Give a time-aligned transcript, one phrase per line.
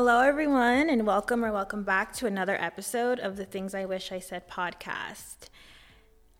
[0.00, 4.12] Hello, everyone, and welcome or welcome back to another episode of the Things I Wish
[4.12, 5.48] I Said podcast.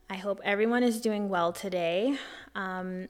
[0.08, 2.16] I hope everyone is doing well today.
[2.54, 3.08] Um,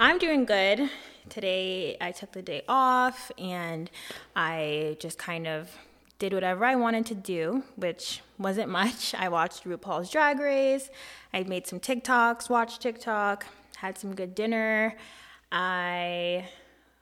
[0.00, 0.90] I'm doing good.
[1.28, 3.88] Today, I took the day off and
[4.34, 5.70] I just kind of
[6.18, 9.14] did whatever I wanted to do, which wasn't much.
[9.16, 10.90] I watched RuPaul's Drag Race,
[11.32, 14.96] I made some TikToks, watched TikTok, had some good dinner.
[15.52, 16.48] I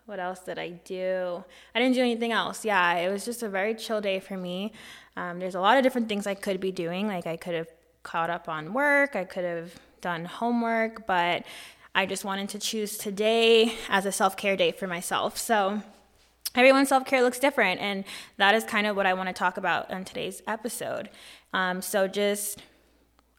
[0.07, 1.45] what else did I do?
[1.75, 2.65] I didn't do anything else.
[2.65, 4.73] Yeah, it was just a very chill day for me.
[5.17, 7.09] Um, there's a lot of different things I could be doing.
[7.09, 7.69] Like I could have
[8.05, 11.45] caught up on work, I could have done homework, but
[11.95, 15.37] I just wanted to choose today as a self care day for myself.
[15.39, 15.83] So
[16.55, 18.05] everyone's self care looks different, and
[18.37, 21.11] that is kind of what I want to talk about on today's episode.
[21.53, 22.63] Um, so just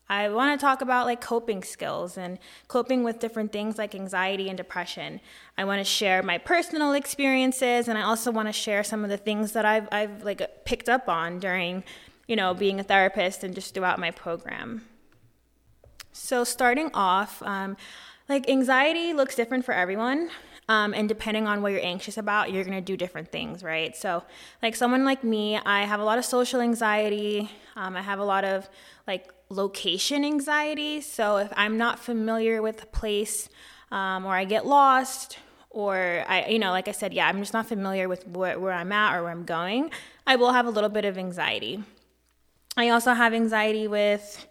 [0.10, 4.48] I want to talk about like coping skills and coping with different things like anxiety
[4.48, 5.20] and depression.
[5.58, 9.10] I want to share my personal experiences and I also want to share some of
[9.10, 11.84] the things that I've I've like picked up on during,
[12.28, 14.86] you know, being a therapist and just throughout my program.
[16.14, 17.76] So starting off, um,
[18.30, 20.30] like anxiety looks different for everyone.
[20.70, 23.96] Um, and depending on what you're anxious about, you're gonna do different things, right?
[23.96, 24.24] So,
[24.62, 27.50] like someone like me, I have a lot of social anxiety.
[27.78, 28.70] Um, I have a lot of
[29.08, 31.02] like location anxiety.
[31.02, 33.50] So if I'm not familiar with a place
[33.92, 37.54] um, or I get lost, or I, you know, like I said, yeah, I'm just
[37.54, 39.92] not familiar with where, where I'm at or where I'm going,
[40.26, 41.84] I will have a little bit of anxiety.
[42.76, 44.48] I also have anxiety with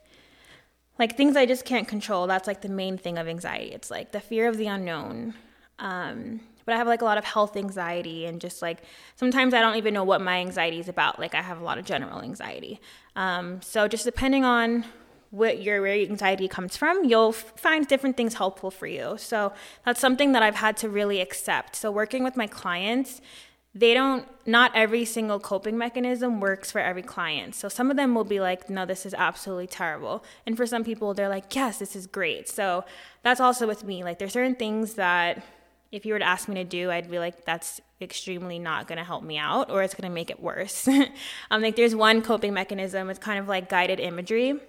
[0.98, 2.26] like things I just can't control.
[2.26, 3.72] That's like the main thing of anxiety.
[3.72, 5.34] It's like the fear of the unknown.
[5.78, 8.82] Um, but I have like a lot of health anxiety and just like
[9.14, 11.18] sometimes I don't even know what my anxiety is about.
[11.18, 12.80] Like I have a lot of general anxiety.
[13.14, 14.84] Um, so just depending on
[15.30, 19.16] what your where your anxiety comes from, you'll find different things helpful for you.
[19.18, 19.52] So
[19.84, 21.76] that's something that I've had to really accept.
[21.76, 23.20] So working with my clients,
[23.74, 28.14] they don't not every single coping mechanism works for every client so some of them
[28.14, 31.78] will be like no this is absolutely terrible and for some people they're like yes
[31.78, 32.86] this is great so
[33.22, 35.44] that's also with me like there's certain things that
[35.92, 38.98] if you were to ask me to do, I'd be like, that's extremely not going
[38.98, 40.88] to help me out, or it's going to make it worse.
[41.50, 43.08] um, like there's one coping mechanism.
[43.10, 44.60] It's kind of like guided imagery.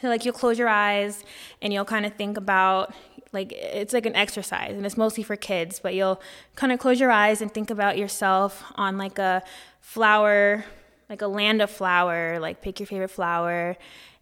[0.00, 1.24] So like you'll close your eyes
[1.60, 2.94] and you'll kind of think about
[3.32, 6.20] like it's like an exercise and it's mostly for kids, but you'll
[6.54, 9.42] kind of close your eyes and think about yourself on like a
[9.80, 10.64] flower,
[11.10, 13.76] like a land of flower, like pick your favorite flower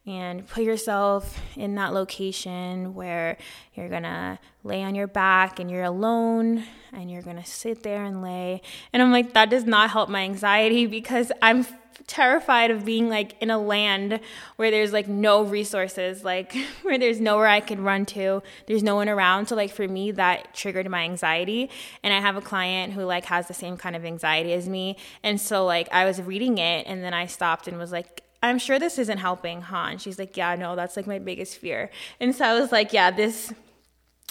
[0.07, 3.37] and put yourself in that location where
[3.75, 6.63] you're gonna lay on your back and you're alone
[6.93, 8.63] and you're gonna sit there and lay.
[8.93, 11.67] And I'm like, that does not help my anxiety because I'm
[12.07, 14.21] terrified of being like in a land
[14.57, 18.95] where there's like no resources, like where there's nowhere I can run to, there's no
[18.95, 19.47] one around.
[19.47, 21.69] So like for me, that triggered my anxiety.
[22.05, 24.97] And I have a client who like has the same kind of anxiety as me.
[25.25, 28.59] And so like I was reading it and then I stopped and was like, I'm
[28.59, 29.89] sure this isn't helping, huh?
[29.91, 31.91] And she's like, Yeah, no, that's like my biggest fear.
[32.21, 33.53] And so I was like, Yeah, this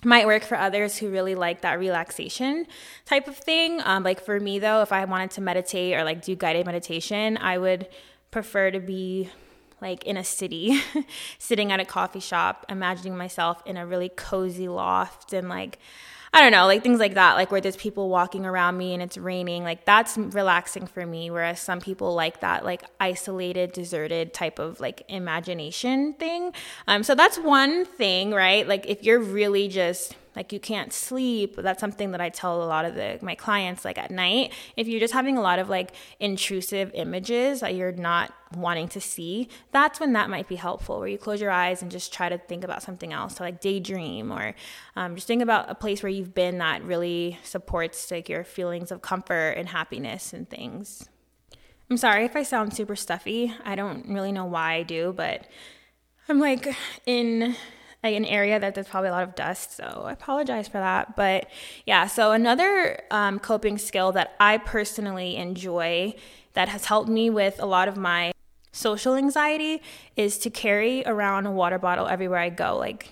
[0.04, 2.68] might work for others who really like that relaxation
[3.06, 3.82] type of thing.
[3.84, 7.38] Um, like for me, though, if I wanted to meditate or like do guided meditation,
[7.38, 7.88] I would
[8.32, 9.30] prefer to be
[9.82, 10.82] like in a city,
[11.40, 15.80] sitting at a coffee shop, imagining myself in a really cozy loft and like
[16.36, 19.02] I don't know, like things like that, like where there's people walking around me and
[19.02, 21.32] it's raining, like that's relaxing for me.
[21.32, 26.52] Whereas some people like that, like isolated, deserted type of like imagination thing.
[26.90, 28.68] Um, so that's one thing, right?
[28.68, 31.56] Like if you're really just like you can't sleep.
[31.58, 34.54] That's something that i tell a lot of the, my clients like at night.
[34.76, 39.02] If you're just having a lot of like intrusive images that you're not wanting to
[39.02, 42.30] see that's when that might be helpful where you close your eyes and just try
[42.30, 43.36] to think about something else.
[43.36, 44.56] So like daydream or
[44.96, 48.92] um, just think about a place where you've been that really supports like your feelings
[48.92, 51.10] of comfort and happiness and things.
[51.90, 53.54] I'm sorry if i sound super stuffy.
[53.64, 55.48] I don't really know why i do but
[56.28, 56.76] i'm like
[57.06, 57.56] in
[58.06, 59.76] like an area that there's probably a lot of dust.
[59.76, 61.16] So I apologize for that.
[61.16, 61.48] But
[61.86, 66.16] yeah, so another um, coping skill that I personally enjoy
[66.54, 68.32] that has helped me with a lot of my
[68.72, 69.82] social anxiety
[70.16, 72.78] is to carry around a water bottle everywhere I go.
[72.78, 73.10] Like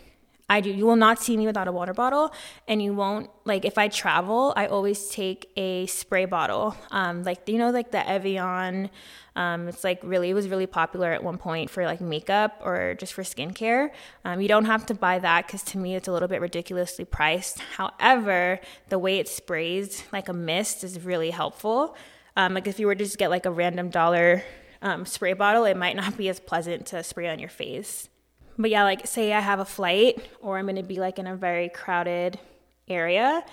[0.50, 0.70] I do.
[0.70, 2.34] You will not see me without a water bottle,
[2.68, 4.54] and you won't like if I travel.
[4.56, 8.90] I always take a spray bottle, um, like you know, like the Evian.
[9.36, 12.94] Um, it's like really, it was really popular at one point for like makeup or
[12.96, 13.90] just for skincare.
[14.26, 17.06] Um, you don't have to buy that because to me it's a little bit ridiculously
[17.06, 17.60] priced.
[17.60, 18.60] However,
[18.90, 21.96] the way it sprays like a mist is really helpful.
[22.36, 24.44] Um, like if you were to just get like a random dollar
[24.84, 28.10] um, spray bottle, it might not be as pleasant to spray on your face
[28.58, 31.28] but yeah, like say I have a flight or I'm going to be like in
[31.28, 32.40] a very crowded
[32.88, 33.44] area.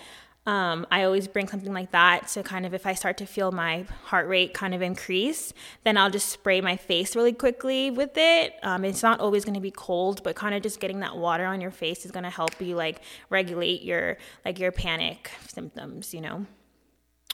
[0.47, 3.52] Um, I always bring something like that to kind of if I start to feel
[3.52, 5.52] my heart rate kind of increase,
[5.85, 8.55] then I'll just spray my face really quickly with it.
[8.62, 11.44] Um, it's not always going to be cold, but kind of just getting that water
[11.44, 16.14] on your face is going to help you like regulate your like your panic symptoms,
[16.14, 16.46] you know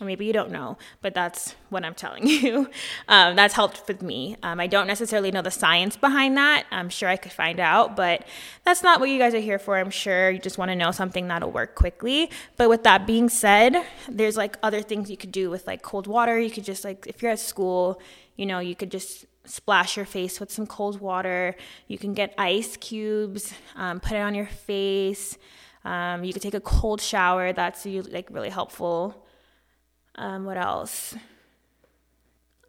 [0.04, 2.68] maybe you don't know, but that's what I'm telling you.
[3.08, 4.36] Um, that's helped with me.
[4.42, 6.66] Um, I don't necessarily know the science behind that.
[6.70, 8.26] I'm sure I could find out, but
[8.64, 9.78] that's not what you guys are here for.
[9.78, 12.30] I'm sure you just want to know something that'll work quickly.
[12.58, 16.06] But with that being said, there's like other things you could do with like cold
[16.06, 16.38] water.
[16.38, 18.00] You could just like, if you're at school,
[18.36, 21.56] you know, you could just splash your face with some cold water.
[21.88, 25.38] You can get ice cubes, um, put it on your face.
[25.86, 27.54] Um, you could take a cold shower.
[27.54, 29.25] That's like really helpful.
[30.16, 31.14] Um, what else?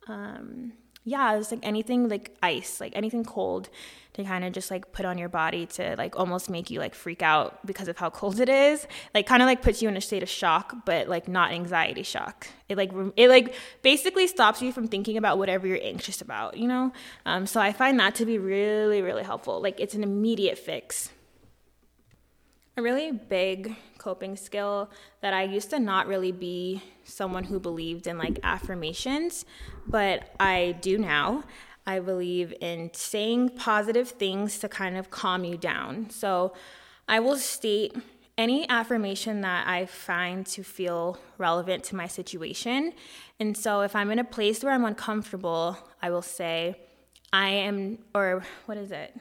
[0.08, 0.74] Um,
[1.08, 3.70] yeah, it's like anything like ice, like anything cold
[4.14, 6.94] to kind of just like put on your body to like almost make you like
[6.94, 8.86] freak out because of how cold it is.
[9.14, 12.04] Like kind of like puts you in a state of shock, but like not anxiety
[12.04, 12.48] shock.
[12.68, 16.68] It like it like basically stops you from thinking about whatever you're anxious about, you
[16.68, 16.92] know?
[17.26, 19.62] Um, so I find that to be really really helpful.
[19.62, 21.10] Like it's an immediate fix.
[22.78, 24.92] A really big coping skill
[25.22, 29.46] that I used to not really be someone who believed in like affirmations,
[29.88, 31.44] but I do now.
[31.88, 36.12] I believe in saying positive things to kind of calm you down.
[36.12, 36.54] So
[37.08, 37.96] I will state
[38.38, 42.94] any affirmation that I find to feel relevant to my situation.
[43.40, 46.80] And so if I'm in a place where I'm uncomfortable, I will say,
[47.34, 49.16] I am, or what is it?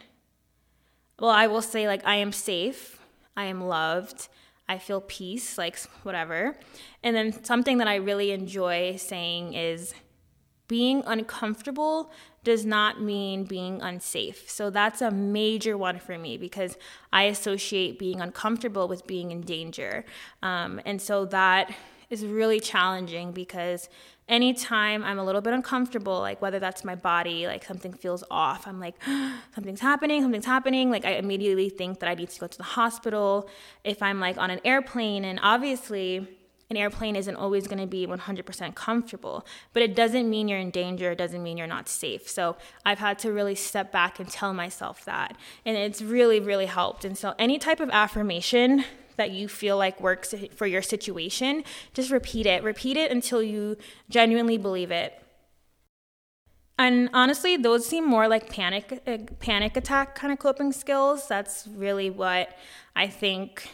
[1.19, 2.96] Well, I will say, like, I am safe
[3.37, 4.29] I am loved,
[4.69, 6.57] I feel peace, like whatever.
[7.03, 9.95] And then something that I really enjoy saying is
[10.69, 12.11] being uncomfortable
[12.43, 14.49] does not mean being unsafe.
[14.51, 16.77] So that's a major one for me because
[17.13, 20.05] I associate being uncomfortable with being in danger.
[20.43, 21.75] Um, and so that
[22.11, 23.89] is really challenging because
[24.29, 28.67] anytime I'm a little bit uncomfortable, like whether that's my body, like something feels off,
[28.67, 28.97] I'm like,
[29.55, 30.91] something's happening, something's happening.
[30.91, 33.49] Like I immediately think that I need to go to the hospital.
[33.85, 36.29] If I'm like on an airplane, and obviously,
[36.69, 40.71] an airplane isn't always going to be 100% comfortable, but it doesn't mean you're in
[40.71, 41.13] danger.
[41.13, 42.29] It doesn't mean you're not safe.
[42.29, 45.37] So I've had to really step back and tell myself that.
[45.65, 47.05] And it's really, really helped.
[47.05, 48.85] And so any type of affirmation
[49.17, 51.65] that you feel like works for your situation,
[51.95, 52.63] just repeat it.
[52.63, 53.77] Repeat it until you
[54.09, 55.21] genuinely believe it.
[56.79, 61.27] And honestly, those seem more like panic uh, panic attack kind of coping skills.
[61.27, 62.57] That's really what
[62.95, 63.71] I think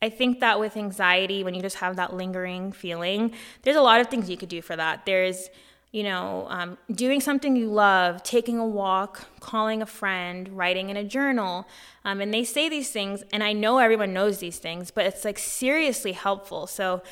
[0.00, 3.32] I think that with anxiety, when you just have that lingering feeling,
[3.62, 5.04] there's a lot of things you could do for that.
[5.04, 5.48] There's
[5.96, 10.96] you know, um, doing something you love, taking a walk, calling a friend, writing in
[10.98, 11.66] a journal.
[12.04, 15.24] Um, and they say these things, and I know everyone knows these things, but it's
[15.24, 16.66] like seriously helpful.
[16.66, 17.02] So,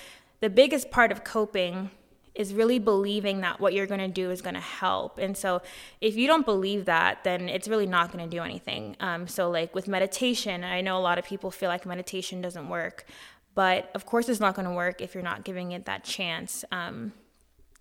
[0.41, 1.93] the biggest part of coping
[2.35, 5.17] is really believing that what you're going to do is going to help.
[5.17, 5.63] And so,
[6.03, 8.97] if you don't believe that, then it's really not going to do anything.
[9.01, 12.69] Um, so, like with meditation, I know a lot of people feel like meditation doesn't
[12.69, 13.07] work,
[13.55, 16.67] but of course, it's not going to work if you're not giving it that chance.
[16.71, 17.15] Um,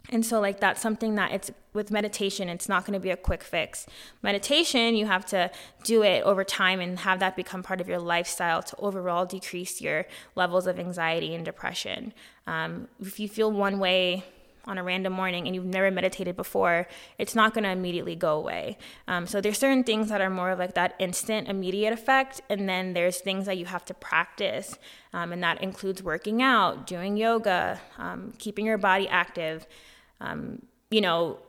[0.09, 3.17] and so, like, that's something that it's with meditation, it's not going to be a
[3.17, 3.87] quick fix.
[4.21, 5.49] Meditation, you have to
[5.83, 9.81] do it over time and have that become part of your lifestyle to overall decrease
[9.81, 10.05] your
[10.35, 12.13] levels of anxiety and depression.
[12.45, 14.23] Um, if you feel one way
[14.65, 18.37] on a random morning and you've never meditated before, it's not going to immediately go
[18.37, 18.77] away.
[19.07, 22.67] Um, so there's certain things that are more of like that instant, immediate effect, and
[22.67, 24.77] then there's things that you have to practice,
[25.13, 29.65] um, and that includes working out, doing yoga, um, keeping your body active
[30.19, 31.39] um, you know,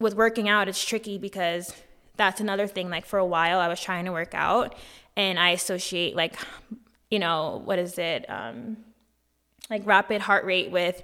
[0.00, 1.74] with working out, it's tricky because
[2.16, 2.90] that's another thing.
[2.90, 4.74] Like for a while, I was trying to work out,
[5.16, 6.36] and I associate like,
[7.10, 8.28] you know, what is it?
[8.28, 8.78] Um,
[9.70, 11.02] like rapid heart rate with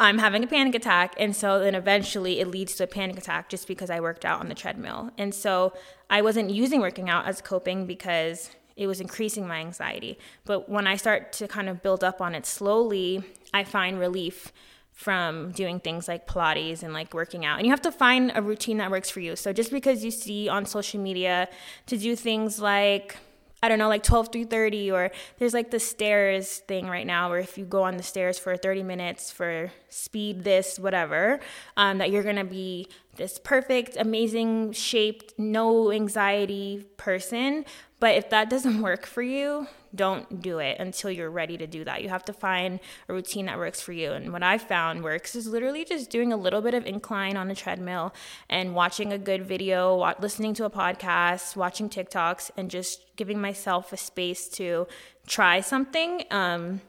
[0.00, 1.14] I'm having a panic attack.
[1.18, 4.38] And so then eventually it leads to a panic attack just because I worked out
[4.40, 5.10] on the treadmill.
[5.18, 5.72] And so
[6.08, 10.16] I wasn't using working out as coping because it was increasing my anxiety.
[10.44, 14.52] But when I start to kind of build up on it slowly, I find relief
[14.98, 17.58] from doing things like Pilates and like working out.
[17.58, 19.36] And you have to find a routine that works for you.
[19.36, 21.48] So just because you see on social media
[21.86, 23.16] to do things like
[23.62, 27.28] I don't know, like 12 through 30, or there's like the stairs thing right now
[27.28, 31.40] where if you go on the stairs for 30 minutes for speed, this, whatever,
[31.76, 37.64] um, that you're gonna be this perfect, amazing shaped, no anxiety person.
[38.00, 41.84] But if that doesn't work for you, don't do it until you're ready to do
[41.84, 42.02] that.
[42.02, 44.12] You have to find a routine that works for you.
[44.12, 47.48] And what I found works is literally just doing a little bit of incline on
[47.48, 48.14] the treadmill
[48.48, 53.92] and watching a good video, listening to a podcast, watching TikToks, and just giving myself
[53.92, 54.86] a space to
[55.26, 56.24] try something.
[56.30, 56.80] Um,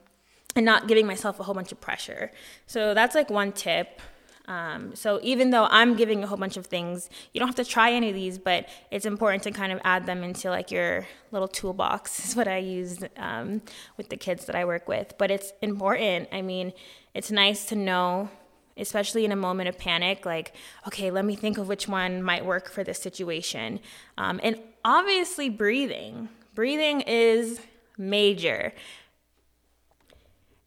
[0.56, 2.32] and not giving myself a whole bunch of pressure.
[2.66, 4.02] So that's like one tip.
[4.50, 7.64] Um, so even though I'm giving a whole bunch of things, you don't have to
[7.64, 11.08] try any of these, but it's important to kind of add them into like your
[11.32, 12.26] little toolbox.
[12.30, 13.62] Is what I use um,
[13.96, 15.14] with the kids that I work with.
[15.20, 16.30] But it's important.
[16.32, 16.74] I mean,
[17.14, 18.30] it's nice to know,
[18.76, 20.56] especially in a moment of panic, like,
[20.88, 23.80] okay, let me think of which one might work for this situation.
[24.18, 26.28] Um, and obviously, breathing.
[26.56, 27.60] Breathing is
[28.00, 28.74] major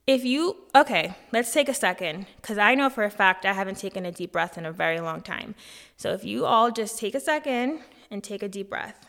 [0.07, 3.79] if you okay let's take a second because i know for a fact i haven't
[3.79, 5.55] taken a deep breath in a very long time.
[5.97, 7.81] So if you all just take a second
[8.11, 9.07] and take a deep breath.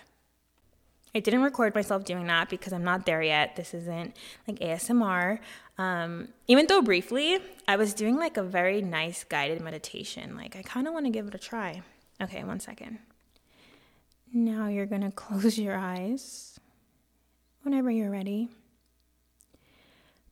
[1.16, 3.56] I didn't record myself doing that because i'm not there yet.
[3.56, 4.16] This isn't
[4.48, 5.40] like asmr
[5.80, 10.36] um, even though briefly i was doing like a very nice guided meditation.
[10.36, 11.82] Like i kind of want to give it a try.
[12.22, 13.00] Okay one second.
[14.32, 16.60] Now you're gonna close your eyes
[17.64, 18.50] whenever you're ready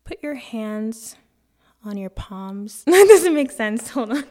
[0.03, 1.15] put your hands
[1.83, 2.83] on your palms.
[2.85, 3.89] that doesn't make sense.
[3.89, 4.23] Hold on.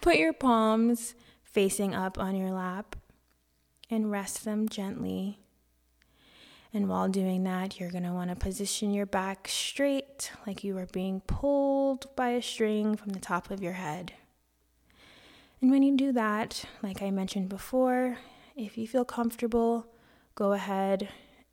[0.00, 2.96] Put your palms facing up on your lap
[3.90, 5.40] and rest them gently.
[6.72, 10.78] And while doing that, you're going to want to position your back straight like you
[10.78, 14.12] are being pulled by a string from the top of your head.
[15.60, 18.18] And when you do that, like I mentioned before,
[18.54, 19.86] if you feel comfortable,
[20.36, 21.08] go ahead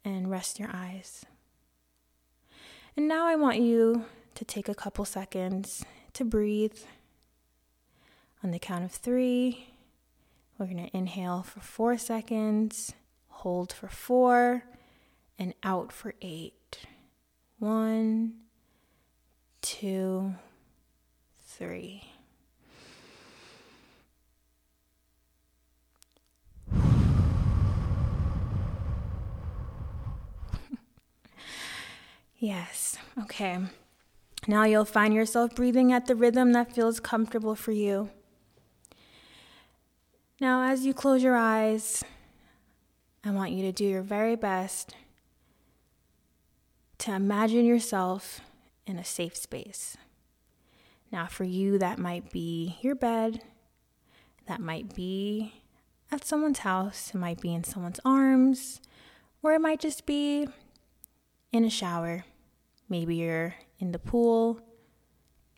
[0.06, 1.26] and rest your eyes.
[2.98, 6.80] And now I want you to take a couple seconds to breathe.
[8.44, 9.68] On the count of three,
[10.58, 12.94] we're going to inhale for four seconds,
[13.28, 14.64] hold for four,
[15.38, 16.88] and out for eight.
[17.60, 18.34] One,
[19.62, 20.34] two,
[21.46, 22.17] three.
[32.40, 33.58] Yes, okay.
[34.48, 38.10] Now you'll find yourself breathing at the rhythm that feels comfortable for you.
[40.40, 42.04] Now, as you close your eyes,
[43.26, 44.96] I want you to do your very best
[47.00, 48.42] to imagine yourself
[48.86, 49.98] in a safe space.
[51.12, 53.42] Now, for you, that might be your bed,
[54.46, 55.64] that might be
[56.12, 58.80] at someone's house, it might be in someone's arms,
[59.42, 60.48] or it might just be
[61.52, 62.26] in a shower,
[62.90, 64.60] maybe you're in the pool,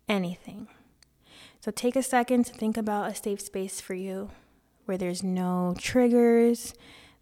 [0.08, 0.68] anything.
[1.60, 4.30] So take a second to think about a safe space for you
[4.86, 6.74] where there's no triggers,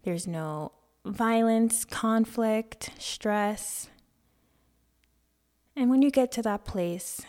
[0.04, 0.72] there's no
[1.04, 3.88] violence, conflict, stress.
[5.76, 7.20] And when you get to that place,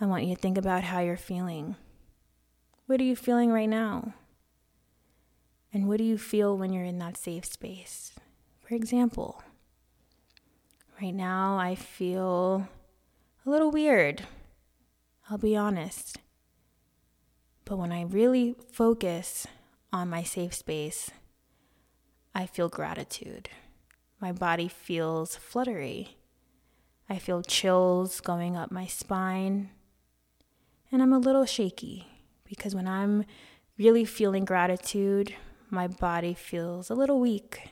[0.00, 1.76] I want you to think about how you're feeling.
[2.86, 4.14] What are you feeling right now?
[5.72, 8.12] And what do you feel when you're in that safe space?
[8.62, 9.42] For example,
[11.00, 12.66] Right now, I feel
[13.44, 14.22] a little weird.
[15.28, 16.16] I'll be honest.
[17.66, 19.46] But when I really focus
[19.92, 21.10] on my safe space,
[22.34, 23.50] I feel gratitude.
[24.20, 26.16] My body feels fluttery.
[27.10, 29.68] I feel chills going up my spine.
[30.90, 32.06] And I'm a little shaky
[32.48, 33.26] because when I'm
[33.76, 35.34] really feeling gratitude,
[35.68, 37.68] my body feels a little weak,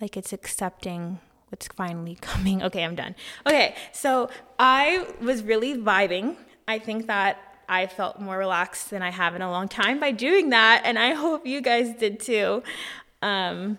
[0.00, 1.18] like it's accepting
[1.50, 2.62] what's finally coming.
[2.62, 3.14] Okay, I'm done.
[3.46, 6.36] Okay, so I was really vibing.
[6.66, 7.38] I think that
[7.68, 10.98] I felt more relaxed than I have in a long time by doing that, and
[10.98, 12.62] I hope you guys did too.
[13.20, 13.78] Um,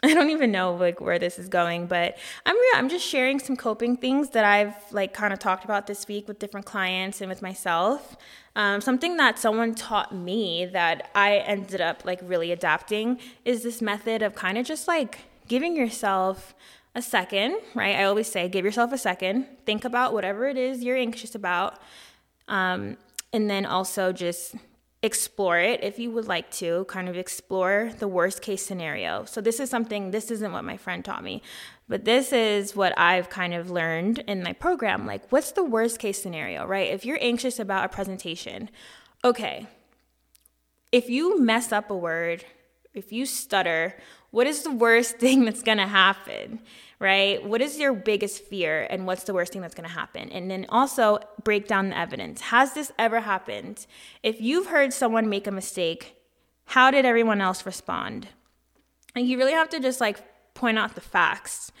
[0.02, 2.72] I don't even know like where this is going, but I'm real.
[2.76, 6.26] I'm just sharing some coping things that I've like kind of talked about this week
[6.26, 8.16] with different clients and with myself.
[8.56, 13.82] Um, something that someone taught me that I ended up like really adapting is this
[13.82, 15.18] method of kind of just like
[15.50, 16.54] giving yourself
[16.94, 17.96] a second, right?
[17.96, 21.80] I always say, give yourself a second, think about whatever it is you're anxious about,
[22.46, 22.96] um,
[23.32, 24.54] and then also just
[25.02, 29.24] explore it if you would like to, kind of explore the worst case scenario.
[29.24, 31.42] So, this is something, this isn't what my friend taught me,
[31.88, 35.04] but this is what I've kind of learned in my program.
[35.04, 36.92] Like, what's the worst case scenario, right?
[36.92, 38.70] If you're anxious about a presentation,
[39.24, 39.66] okay,
[40.92, 42.44] if you mess up a word,
[42.94, 43.94] if you stutter,
[44.30, 46.60] what is the worst thing that's gonna happen?
[46.98, 47.42] Right?
[47.44, 50.30] What is your biggest fear and what's the worst thing that's gonna happen?
[50.30, 52.40] And then also break down the evidence.
[52.42, 53.86] Has this ever happened?
[54.22, 56.16] If you've heard someone make a mistake,
[56.66, 58.28] how did everyone else respond?
[59.14, 60.20] And you really have to just like
[60.54, 61.72] point out the facts.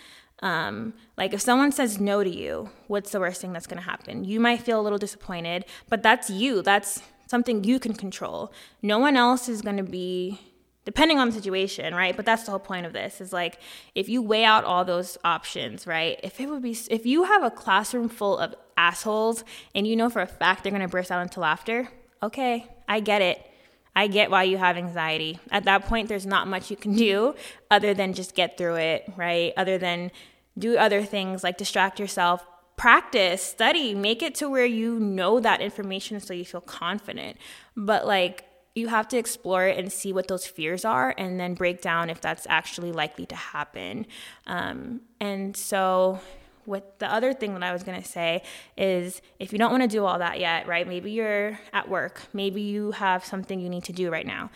[0.42, 4.24] Um, like if someone says no to you, what's the worst thing that's gonna happen?
[4.24, 6.62] You might feel a little disappointed, but that's you.
[6.62, 8.52] That's something you can control.
[8.82, 10.40] No one else is gonna be
[10.84, 12.16] depending on the situation, right?
[12.16, 13.58] But that's the whole point of this is like
[13.94, 16.18] if you weigh out all those options, right?
[16.22, 19.44] If it would be if you have a classroom full of assholes
[19.74, 21.88] and you know for a fact they're going to burst out into laughter,
[22.22, 23.46] okay, I get it.
[23.94, 25.38] I get why you have anxiety.
[25.50, 27.34] At that point there's not much you can do
[27.70, 29.52] other than just get through it, right?
[29.56, 30.10] Other than
[30.58, 32.44] do other things like distract yourself,
[32.76, 37.36] practice, study, make it to where you know that information so you feel confident.
[37.76, 41.54] But like you have to explore it and see what those fears are and then
[41.54, 44.06] break down if that's actually likely to happen.
[44.46, 46.20] Um, and so,
[46.66, 48.42] what the other thing that I was gonna say
[48.76, 50.86] is if you don't wanna do all that yet, right?
[50.86, 54.50] Maybe you're at work, maybe you have something you need to do right now.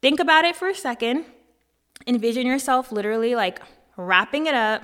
[0.00, 1.24] Think about it for a second.
[2.06, 3.62] Envision yourself literally like
[3.96, 4.82] wrapping it up,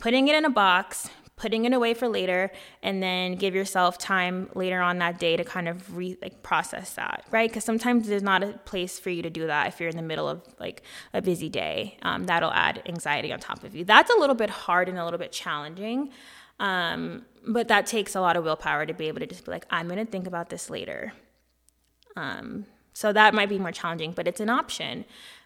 [0.00, 2.50] putting it in a box, putting it away for later
[2.82, 6.94] and then give yourself time later on that day to kind of re like process
[6.94, 7.48] that right?
[7.48, 10.02] Because sometimes there's not a place for you to do that if you're in the
[10.02, 10.82] middle of like
[11.14, 11.96] a busy day.
[12.02, 13.84] Um, that'll add anxiety on top of you.
[13.84, 16.10] That's a little bit hard and a little bit challenging
[16.60, 19.66] um, but that takes a lot of willpower to be able to just be like
[19.70, 21.12] i'm going to think about this later.
[22.16, 25.04] Um, so that might be more challenging but it's an option.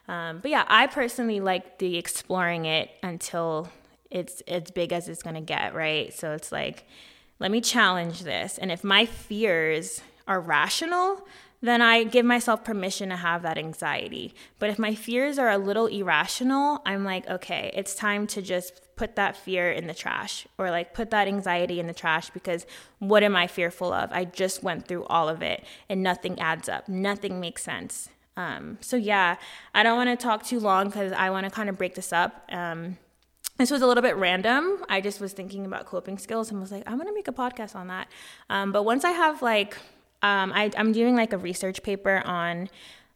[0.09, 3.69] Um, but yeah i personally like the exploring it until
[4.13, 6.13] it's as big as it's going to get, right?
[6.13, 6.87] So it's like,
[7.41, 8.59] let me challenge this.
[8.59, 11.27] And if my fears are rational,
[11.63, 14.35] then I give myself permission to have that anxiety.
[14.59, 18.81] But if my fears are a little irrational, I'm like, okay, it's time to just
[18.97, 22.67] put that fear in the trash or like put that anxiety in the trash because
[22.99, 24.13] what am I fearful of?
[24.13, 28.09] I just went through all of it and nothing adds up, nothing makes sense.
[28.37, 29.37] Um, so, yeah,
[29.75, 32.13] I don't want to talk too long because I want to kind of break this
[32.13, 32.49] up.
[32.51, 32.97] Um,
[33.59, 34.85] this was a little bit random.
[34.89, 37.77] I just was thinking about coping skills and was like, I'm gonna make a podcast
[37.77, 38.09] on that.
[38.51, 39.77] Um, but once I have like,
[40.23, 42.69] um, I, I'm doing like a research paper on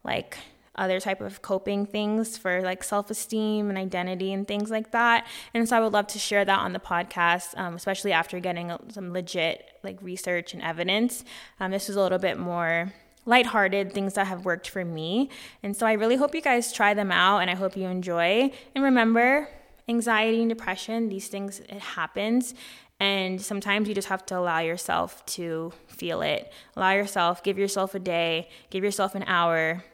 [0.05, 0.39] like
[0.77, 5.67] other type of coping things for like self-esteem and identity and things like that and
[5.69, 9.13] so i would love to share that on the podcast um, especially after getting some
[9.13, 11.25] legit like research and evidence
[11.61, 12.93] um, this was a little bit more
[13.25, 15.31] lighthearted things that have worked for me
[15.63, 18.51] and so i really hope you guys try them out and i hope you enjoy
[18.75, 19.49] and remember
[19.89, 22.55] anxiety and depression, these things, it happens.
[22.99, 26.51] And sometimes you just have to allow yourself to feel it.
[26.77, 29.85] Allow yourself, give yourself a day, give yourself an hour,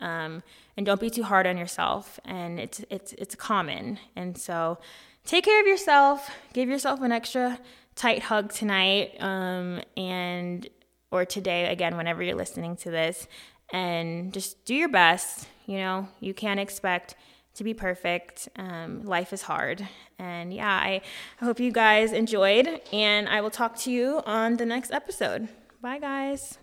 [0.00, 0.42] um,
[0.76, 2.18] and don't be too hard on yourself.
[2.24, 3.98] And it's it's it's common.
[4.16, 4.78] And so,
[5.24, 6.30] take care of yourself.
[6.52, 7.60] Give yourself an extra
[7.94, 10.68] tight hug tonight, um, and
[11.10, 13.28] or today again, whenever you're listening to this,
[13.72, 15.46] and just do your best.
[15.66, 17.14] You know, you can't expect
[17.58, 18.48] to be perfect.
[18.56, 19.86] Um, life is hard.
[20.18, 21.02] And yeah, I,
[21.40, 25.48] I hope you guys enjoyed, and I will talk to you on the next episode.
[25.80, 26.58] Bye, guys.